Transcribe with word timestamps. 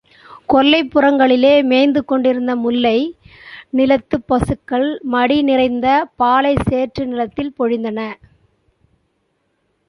கொல்லைப் 0.45 0.89
புறங்களிலே 0.93 1.63
மேய்ந்து 1.63 2.01
கொண்டிருந்த 2.05 2.55
முல்லை 2.55 2.95
நிலத்துப் 3.69 4.25
பசுக்கள் 4.27 4.87
மடிநிறைந்த 5.11 5.85
பாலைச் 6.19 6.65
சேற்று 6.69 7.05
நிலத்தில் 7.05 7.53
பொழிந்தன. 7.59 7.99